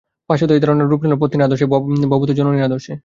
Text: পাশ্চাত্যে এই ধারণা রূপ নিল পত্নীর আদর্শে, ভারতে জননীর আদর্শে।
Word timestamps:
পাশ্চাত্যে 0.29 0.55
এই 0.55 0.61
ধারণা 0.63 0.83
রূপ 0.85 1.01
নিল 1.03 1.13
পত্নীর 1.21 1.45
আদর্শে, 1.47 1.65
ভারতে 2.11 2.33
জননীর 2.39 2.63
আদর্শে। 2.63 2.93